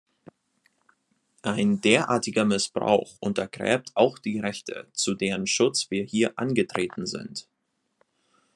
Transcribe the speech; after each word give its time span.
Ein 1.43 1.79
derartiger 1.79 2.43
Missbrauch 2.43 3.17
untergräbt 3.19 3.91
auch 3.93 4.17
die 4.17 4.39
Rechte, 4.39 4.87
zu 4.93 5.13
deren 5.13 5.45
Schutz 5.45 5.91
wir 5.91 6.03
hier 6.05 6.39
angetreten 6.39 7.05
sind. 7.05 7.47